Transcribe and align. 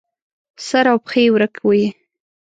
سر 0.67 0.85
او 0.93 0.97
پښې 1.05 1.21
یې 1.25 1.31
ورک 1.33 1.53
وي. 1.67 1.83